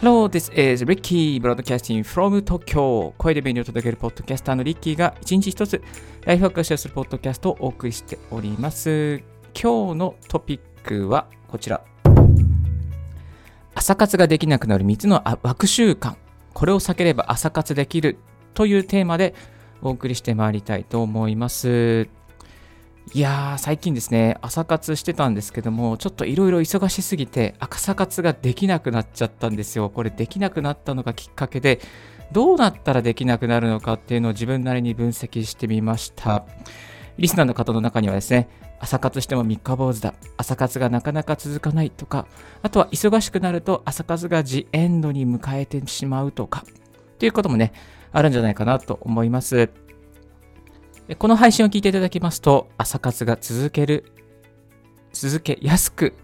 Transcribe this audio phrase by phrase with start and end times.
[0.00, 3.12] Hello, this is Ricky Broadcasting from Tokyo.
[3.18, 5.82] 声で便利を届けるポッドキャスターのリッキーが一日一つ
[6.24, 9.24] ライフワークをシェアするポッドキャストをお送りしております。
[9.60, 11.82] 今日のトピックはこちら。
[13.74, 16.14] 朝活ができなくなる3つの悪習慣。
[16.54, 18.18] これを避ければ朝活できる
[18.54, 19.34] というテーマで
[19.82, 22.08] お送りしてまいりたいと思います。
[23.14, 29.88] いやー、最近ですね、朝活してたんですけども、ちょっといろいろ忙しすぎて、朝活ができなくなっちゃったんですよ。
[29.88, 31.80] これできなくなったのがきっかけで、
[32.32, 36.44] どうなったらできなくなるのかっていうのを自分なりに分析してみました。
[37.16, 42.26] リスナーの方の中にはですね、朝活しても三日坊主だ、朝活がなかなか続かないとか、
[42.62, 46.64] あとは忙しくなると朝活がジエンドに迎えてしまうとか、
[47.14, 47.72] っていうこともね、
[48.12, 49.70] あるんじゃないかなと思います。
[51.16, 54.12] この配信を聞いていただきますと、朝活が続ける、
[55.12, 56.14] 続けやすく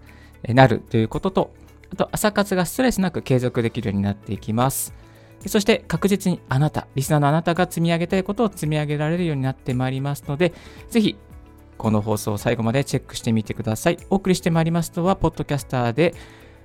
[0.47, 1.55] なるということと、
[1.91, 4.93] あと朝活がストレスなく継続できるようになっていきます。
[5.47, 10.53] そして確実にあなた、リスナーのあなたが積み上げたいことを積み上げられるようになってまいりますので、
[10.91, 11.17] ぜひ
[11.79, 13.99] この放送を最後までチェックしてみてください。
[14.11, 16.15] お送りしてまいりますとは、ポッドキャスターで、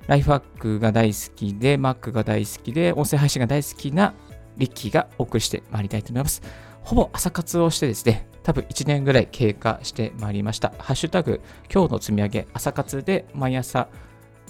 [0.08, 4.14] ライフワークが大好きで、Mac が大好きで、音声配信が大好きな
[4.58, 6.42] リッキーがお送りしてまいりたいと思います。
[6.84, 10.74] ほぼ朝活をしてですね、多分1年ぐらい経過してまいりました。
[10.78, 13.90] ハッシュタグ、今日の積み上げ、朝活で毎朝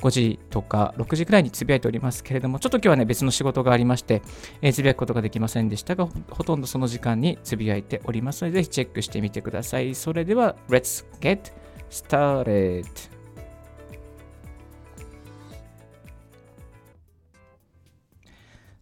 [0.02, 4.22] 5時とか6時ぐらいにつぶやいておりますけれども、ちょっと今日はね、別の仕事がありまして、
[4.62, 9.96] えー、つぶやくことができませんでしたが、ほとんどその時間につぶやいておりますので、ぜひチェックしてみてください。
[9.96, 11.52] それでは、Let's get
[11.90, 13.19] started!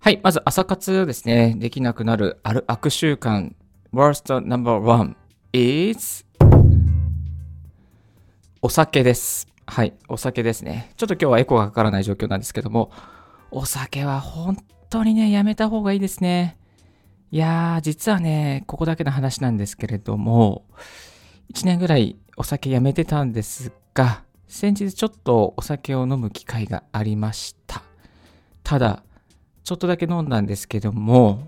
[0.08, 3.54] はい、まず朝活ですね、できなくなるある悪習慣
[3.94, 5.18] Worst number one
[5.52, 6.26] is
[8.62, 9.50] お酒です。
[9.66, 10.94] はい、お酒ですね。
[10.96, 12.90] ちょっと今日はエコがかからない状況なんですけども、
[13.52, 14.56] お酒は本
[14.90, 16.58] 当にね、やめた方がいいですね。
[17.30, 20.64] いやー、実はね、ここだけの話なんですけれども、
[21.54, 27.84] 1年ぐらいお酒やめてたんですが、先日ちょっとお酒を飲む機会がありました。
[28.64, 29.04] ただ、
[29.68, 31.44] ちょっとだけ飲んだんですけども、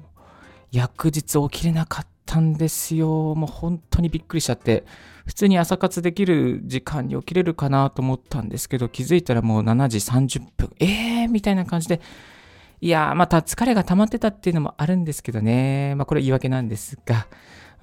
[0.74, 3.34] 翌日起きれなかったんですよ。
[3.34, 4.84] もう本当にびっくりしちゃって、
[5.25, 10.69] 普通に朝活できる時間に起きれるかなと思ったんですけど、気づいたらもう7時30分。
[10.79, 12.02] えーみたいな感じで、
[12.81, 15.96] いやー、また疲れが溜まってたっていうのもあるんですけどね。
[15.96, 17.28] まあこれ言い訳なんですが、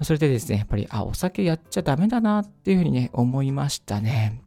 [0.03, 4.43] それでですね、やっぱり、あ、お酒やっちゃダメだなっていうふうにね、思いましたね。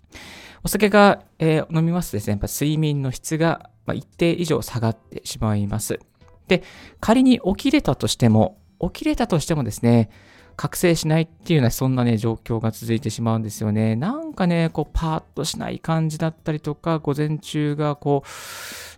[0.62, 5.98] お酒が、えー、飲みますとですね、やっぱ睡眠の質が、まあ、一定以上下がってしまいます。
[6.48, 6.62] で、
[7.00, 10.10] 仮に起きれたとしても、起きれたとしてもですね、
[10.56, 13.97] 覚醒しないっていうような、そんなね、状況が続いてしまうんですよね。
[13.97, 18.25] なんかね、こう、パーッとしない感じだったりとか、午前中がこ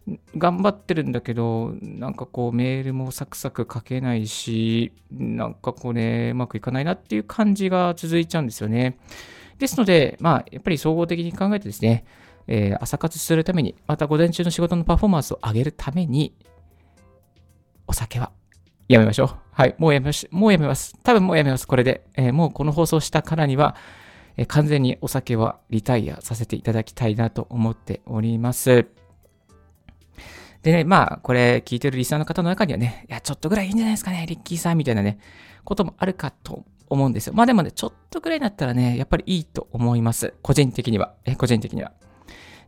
[0.09, 8.99] う、頑張ってるんだけど、なんかこう、メールもサクサク書けないし、なんかこうね、うまくいかないなっていう感じが続いちゃうんですよね。
[9.63, 12.05] ですので、まあ、やっぱり総合的に考えてですね、
[12.47, 16.35] えー、朝活するために、また午前中の仕事のパフォーマンスを上げるために、
[17.87, 18.33] お酒は
[18.89, 19.31] やめましょう。
[19.53, 19.75] はい。
[19.79, 20.29] もうやめます。
[20.31, 20.95] もうやめます。
[21.03, 21.67] 多分もうやめます。
[21.67, 22.05] これで。
[22.17, 23.77] えー、もうこの放送したからには、
[24.37, 28.87] えー、完全にお酒はリタイアさせていただきたいなと思っております。
[30.63, 35.19] でね、まあ、これ聞いてるリスナーの方の中にはね、いや、ちょっとぐらいいいんじゃないですかね、リッキーさんみたいなね、
[35.65, 37.35] こともあるかと思うんですよ。
[37.35, 40.35] まあでもね、ちょっとぐらいだったらね、やっぱりいいと思います。
[40.43, 41.15] 個人的には。
[41.25, 41.93] え、個人的には。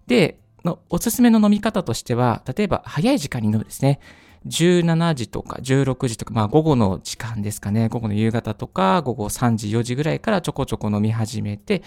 [0.07, 4.01] で、のおすすめの飲み方としては、例えば早い時間に飲むですね。
[4.47, 7.89] 17時とか16時とか、まあ午後の時間ですかね。
[7.89, 11.83] 午後の夕方とか、午後3時、4時ぐらいからちょこちょこ飲み始めて、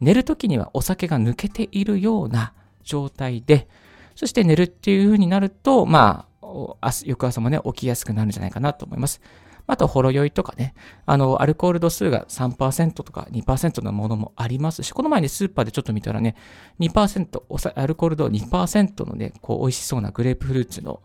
[0.00, 2.54] 寝るときにはお酒が抜けているような
[2.84, 3.68] 状態で、
[4.14, 9.20] そして寝るっていう風になると、まあ、翌朝もね、起きやすくなるんじゃないかなと思います。
[9.66, 10.74] あと、ほろ酔いとかね、
[11.06, 16.36] あの、アルコール度数が3%とか2%のものもありますし、この前ね、スーパーでちょっと見たらね、
[16.80, 21.00] 2%、アルコール度2%のね、こう、美味しそうなグレープフルーツの、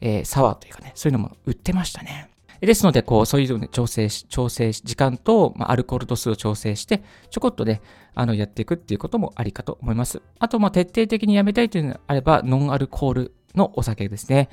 [0.00, 2.30] えー、サワーというかね、そういうのも売ってましたね。
[2.60, 7.80] ですので、こう、そういうのね、調整し、調整し、時間と、まあ、アルコール度数を調整して、ちょこっとね、
[8.14, 10.22] あの、やっていくっていうこともありかと思います。
[10.38, 14.48] あと、まあ、徹底的にやめたいというのであれば、ノンアルコールのお酒ですね。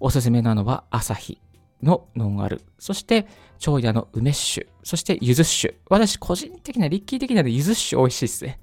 [0.00, 1.40] おすすめなのは、朝日
[1.86, 2.60] のノンアル。
[2.78, 3.26] そして、
[3.58, 4.66] 長屋の梅酒。
[4.82, 5.76] そして、ゆず酒。
[5.88, 8.60] 私、個人的な、リッキー的なで、ゆず酒美味しいですね。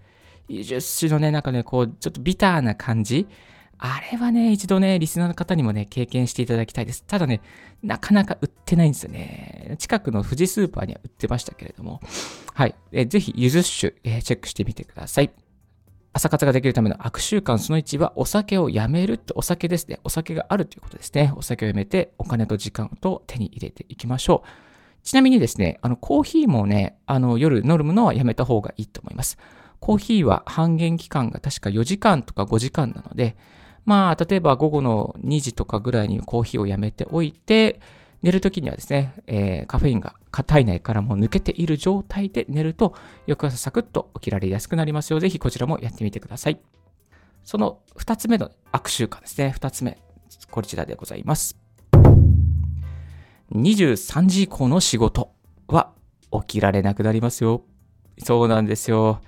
[0.48, 3.28] ゆず酒のね、なんかね、こう、ちょっとビターな感じ。
[3.80, 7.04] あれはね、一度ね、リスナーの方にもね、経験していただきたいです。
[7.04, 7.42] ただね、
[7.82, 9.76] なかなか売ってないんですよね。
[9.78, 12.00] 近くの富士スーパーには売ってましたけれども。
[12.54, 12.76] はい。
[12.92, 15.32] えぜひ、ゆず酒、えー、チェックしてみてください。
[16.14, 20.00] 朝活ができるための悪習慣その1はお酒をやめるってお酒ですね。
[20.04, 21.34] お酒があるということですね。
[21.36, 24.48] お酒をやめてお金と時間と手に入れていきましょう。
[25.04, 29.40] ちなみにですね、あのコーヒーもね、あの夜飲むのはやめた方がいいと思います。
[29.80, 33.36] コーヒーは半減期間が確か4時間とか5時間なので、
[33.86, 37.82] まあ、例えば午後の2時とかぐらいにコーヒーをやめておいて、
[38.24, 42.96] 寝るときにはですね、えー、カフェインが体内からも抜けている状態で寝ると、
[43.28, 45.20] 翌朝サクッと起きられやすくなりますよ。
[45.20, 46.60] ぜひこちらもやってみてください。
[47.44, 49.54] その2つ目の悪習慣ですね。
[49.58, 50.00] 2つ目。
[50.50, 51.60] こちらでございます。
[53.52, 55.34] 23時以降の仕事
[55.68, 55.92] は
[56.32, 57.66] 起きられなくなりますよ。
[58.20, 59.20] そうなんですよ。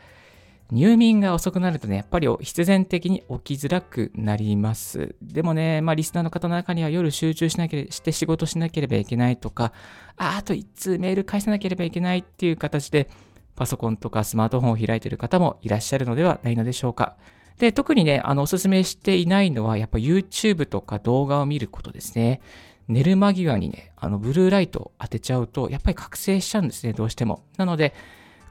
[0.71, 5.15] 入眠が遅くなるとね、やっぱり必然的に起きづらくなります。
[5.21, 9.73] でもね、まあリスナーの方の中には夜集中しなければ、して仕事しなければいけないとか、
[10.17, 13.09] ああと1通メール返さなければいけないっていう形で、
[13.55, 17.15] パソコンとかスマートフォンを開いている方もいらっしゃるのではないのでしょうか。
[17.59, 22.41] で、特にね、あの、おすすめしていないのは、やっぱ YouTube とか動画を見ることですね。
[22.87, 27.43] 寝る間際にね、あの、ブルーライトを当てちゃうと、やっぱり覚醒しちゃうんですね、どうしても。
[27.57, 27.93] なので、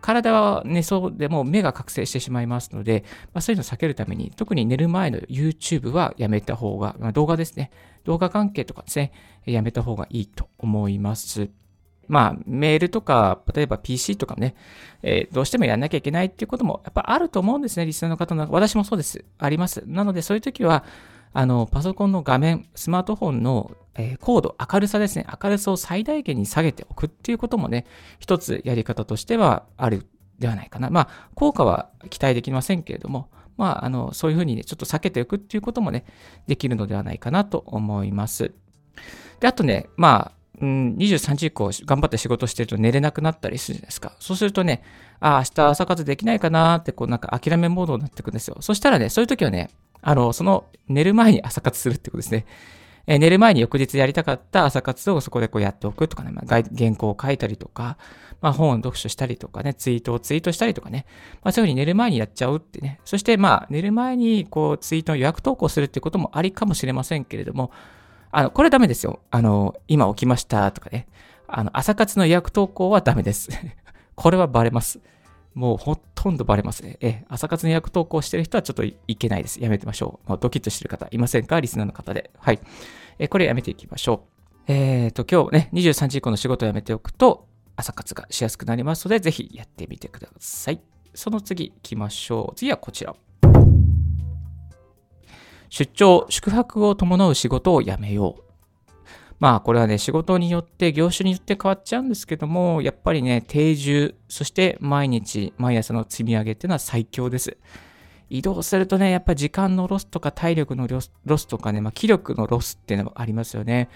[0.04, 7.70] 体は寝そうでも目が覚醒してしまいますので、まあ、そういうのを避けるために、特に寝る前の YouTube はやめた方が、まあ、動画ですね。
[8.04, 9.12] 動画関係とかですね、
[9.46, 11.48] やめた方がいいと思います。
[12.06, 14.54] まあ、メールとか、例えば PC とかね、
[15.02, 18.46] えー、どうしてもやんなきゃいけないっていうこともやっぱあると思うんですね、リスナーの方の。
[18.50, 19.24] 私もそうです。
[19.38, 19.84] あります。
[19.86, 20.84] なので、そういう時は、
[21.32, 25.26] あの、パソコンの画面、スマートフォンの、えー、高度、明るさですね。
[25.42, 27.86] 明るさを最大限に下げておくっていうこともね、
[28.18, 30.06] 一つやり方としてはある
[30.38, 30.90] ではないかな。
[30.90, 36.04] まあ、効果は期待できませんけれども、まあ、あの、そういうふうにね、ちょっと避けておくっていうこともね、
[36.46, 38.52] できるのではないかなと思います。
[39.40, 44.12] で、あとね、まあ、うん、23時以降頑張って仕事してると寝れなくなったりするじゃないですか。
[44.20, 44.82] そうするとね、
[45.20, 48.56] ああ、明日朝活できないかなって、こうなんか諦めモードになってくんですよ。
[48.60, 49.70] そしたらね、そういう時はね、
[50.00, 52.46] あの、その寝る前に朝活するってことですね。
[53.06, 57.98] えー、寝る前に翌日やりたかった朝活をそこでこうやっておくとかね、まあ、原稿を書いたりとか、
[58.40, 61.06] まあ、本を読書したりとかね、ツイートをツイートしたりとかね、
[61.42, 63.00] まあ、そういうふうに寝る前にやっちゃうってね。
[63.04, 67.70] そしてまあ、寝る前にこう、ツイートの予約投稿するってこともありかもしれませんけれども、
[68.30, 69.20] あの、これダメですよ。
[69.30, 71.06] あの、今起きましたとかね。
[71.46, 73.48] あの、朝活の予約投稿はダメです。
[74.16, 75.00] これはバレます。
[75.54, 76.98] もうほとんどバレますね。
[77.00, 79.62] え、朝活の予約投稿してる人はちょっといけないです。
[79.62, 80.28] やめてましょう。
[80.28, 81.60] もうドキッとしてる方いませんか？
[81.60, 82.30] リスナーの方で。
[82.38, 82.60] はい。
[83.18, 84.24] え、これやめていきましょ
[84.68, 84.72] う。
[84.72, 87.46] えっ、ー、と、今日ね、23時以降の仕事を辞めておくと、
[87.76, 90.80] 朝活がしやすくなりますので、ぜひやってみてください。
[91.14, 92.56] その次行きましょう。
[92.56, 93.14] 次はこちら。
[95.68, 98.43] 出張、宿泊を伴う仕事を辞めよう。
[99.40, 107.56] まあこれはね、仕事によって、業種によって変わっちゃうんですけども、やっぱりね、定住、そして毎日、毎朝の積み上げっていうのは最強です。
[108.30, 111.00] 移動するとね、やっぱ時間のロスとか体力のロ
[111.36, 113.88] スとかね、まあ、気力のロスっていうのもありますよね。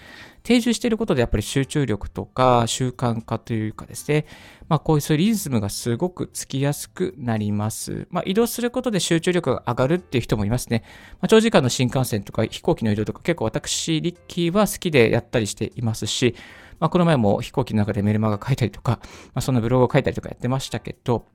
[0.43, 4.25] 定住していることでやっぱり集中力とか習慣化というかですね、
[4.67, 8.07] まあこういうリズムがすごくつきやすくなります。
[8.09, 10.83] まあ移動することで集中力が上がるっていう人もいますね。
[11.13, 16.35] まあ、長時間の新幹線とか飛行機の移動とか結構私、リッキーは好きでやったりしていますし、
[16.79, 21.25] まあこの前も飛行機の中でメルマガ書いたりとか、まあそのブログを書いたりとかやってましたけど、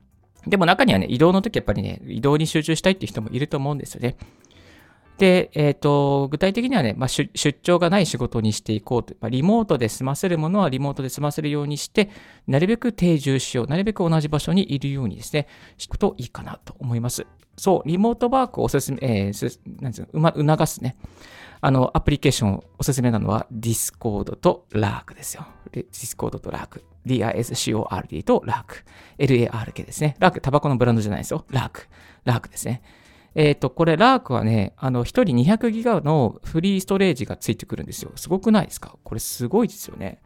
[0.47, 4.17] でも中にはね、移動の時やっぱりね、移動に集中したいっていう人もいると思うんですよね。
[5.17, 9.13] で、えっ、ー、と、具体的にはね、まあ、出張がない仕事にしていこうと。
[9.21, 12.09] まあ、リモートで済ませるものはリモートで済ませるようにして、
[12.47, 13.67] なるべく定住しよう。
[13.67, 15.47] なるべく同じ場所にいるようにですね、
[15.77, 17.25] しくといいかなと思います。
[17.57, 20.97] そう、リモートワークをおすすめ、えー、なんですうま、促すね。
[21.61, 25.47] あの、アプリケーションおすすめなのは Discord と Lark ですよ。
[25.71, 26.81] Discord と Lark。
[27.05, 28.83] DISCORD と Lark。
[29.17, 30.15] LARK ですね。
[30.19, 31.45] Lark、タバコのブランドじゃないですよ。
[31.51, 31.87] Lark。
[32.25, 32.81] Lark ですね。
[33.35, 38.11] えっ、ー、と、これ、 Lark はね、あの、1人200ギガのフリーストレージがついてくるんですよ。
[38.15, 38.97] すごくないですか？
[39.03, 40.21] これすごいですよね。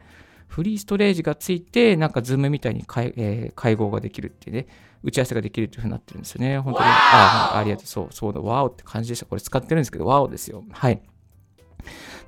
[0.46, 4.66] フリーストレージがついて、なんか Zoom みたいに会,、えー、会合ができるってね、
[5.02, 6.58] 打ち合わせができるっていうふうになってるんですよね。
[6.58, 6.86] 本当に。
[6.86, 7.86] あありがとう。
[7.86, 8.40] そう、そうだ。
[8.40, 9.26] Wow って感じでした。
[9.26, 10.64] これ使ってるんですけど、 wow ですよ。
[10.70, 11.02] はい。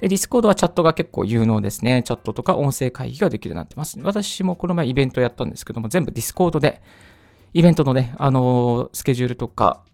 [0.01, 2.03] で、 Discord はチャットが結構有能ですね。
[2.03, 3.99] チャットとか音声会議ができるようになってます。
[4.03, 6.83] 私もこの前イベントやったんですけども、全部 Discord で、
[7.55, 9.85] イベントのね、あのー、スケジュールとか、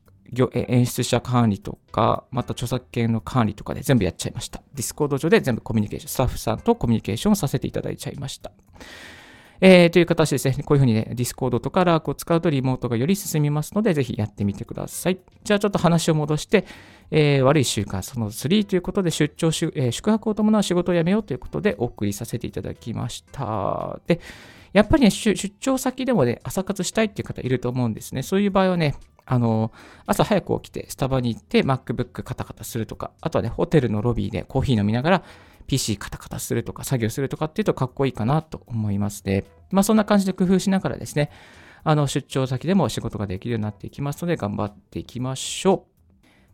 [0.53, 4.63] 演出者管理とか、また著作権の管理とかで全部やっちゃいました。
[4.75, 8.53] Discord 上で全部コミュニケーション、スタッフさんとコミュニケーションさせていただいちゃいました。
[9.61, 15.19] えー、という形ですね、こういうふうにね、 Discord とか Lark を使うとリモートがより進みますので、ぜひやってみてください。
[15.43, 16.65] じゃあちょっと話を戻して、
[17.11, 23.99] えー、悪い習慣その3ということで出張、えー、宿泊を伴う仕事を辞めようということでお送りさせていただきました。
[24.07, 24.21] で、
[24.73, 28.23] やっぱりね、出張先でもね、朝活したいっていう方いると思うんですね。
[28.23, 28.95] そういう場合はね、
[29.27, 29.73] あの、
[30.07, 35.23] 朝早く起きて、スタバに行って MacBook カタカタするとか、あとはね、ホテルのロビーでコーヒー飲みながら
[35.69, 39.45] PC カタカタするとか、作業するとかっていうとかっこいいかなと思いますね。
[39.71, 41.31] まあそんな感じで工夫しながらですね、
[41.85, 45.99] あの、出張先でも仕事ができるようになっていきますので、頑張っていきましょう。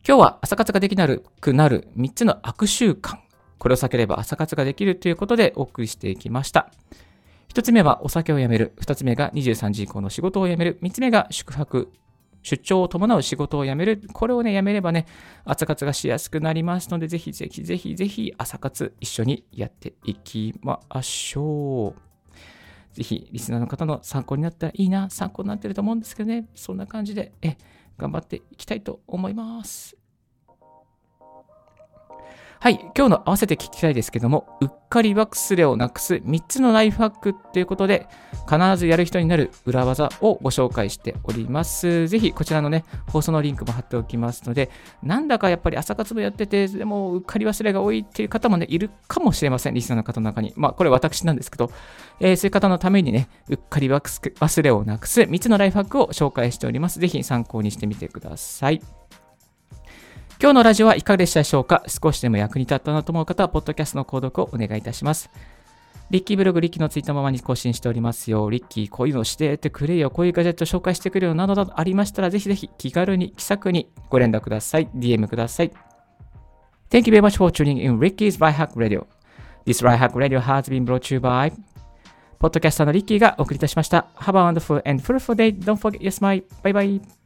[0.07, 1.09] 今日は朝活ができな
[1.41, 3.19] くなる3つの悪習慣。
[3.59, 6.71] これを避ければ朝活ができるということでお送りしていきました。
[7.55, 8.75] 1つ目はお酒をやめる。
[8.81, 10.79] 2つ目が23時以降の仕事をやめる。
[10.83, 11.91] 3つ目が宿泊、
[12.45, 14.03] 出張を伴う仕事を辞める。
[14.13, 15.07] これをね、辞めればね、
[15.45, 22.95] 朝活がしやすくなりますので、ぜひぜひぜひぜひ朝活一緒にやっていきましょう。
[22.95, 27.57] ぜひ、リスナーの方の参考になったらいいな、参考になってると思うんですけどね、そんな感じで、え、
[27.97, 30.04] 頑張っていきたいと思います。
[32.65, 38.09] はい、今日の合わせて聞きたいですけども、うっかり忘れをなくす3つのライフハックっていうことで、
[38.51, 42.09] 必ずやる人になる裏技をご紹介しております。
[42.09, 44.71] ぜひこちらのね、放送のリンクも貼っておきますので、
[45.03, 49.75] なんだかやっぱり朝活部やってて、でもうっかり忘れが多いっていう方もね、いるかもしれません。
[49.75, 50.55] リスナーの方の中に。
[50.57, 51.71] まあ、これ私なんですけど、
[52.19, 56.99] えー、そういう方のためにね、うっかり忘れをなくす3つのライフハックを紹介しております。
[56.99, 58.81] ぜひ参考にしてみてください。
[60.41, 61.83] 今日のラジオはいかがでしたでしょうか？
[61.87, 65.31] 少しでも役に立ったなと思う方は、ポッドキャストの購読をお願いいたします。
[66.11, 68.51] リッキーブログ、リッキーのツイッターままに更新しておりますよ。
[68.51, 74.89] リッキー、こういうのしてってくれよ、こういうガジェット紹介してくれよなどなどありましたら、ぜひぜひ気軽に、気さくにご連絡ください。
[74.95, 75.73] DM ください。
[76.91, 79.07] Thank you very much for tuning in Ricky's Right Hack Radio.
[79.65, 81.53] This Right Hack Radio has been brought to you by
[82.39, 84.07] ポッドキャスターのリッキーがお送りいたしました。
[84.17, 85.59] Have a wonderful and fruitful day.
[85.59, 86.45] Don't forget your smile.
[86.63, 87.24] Bye bye.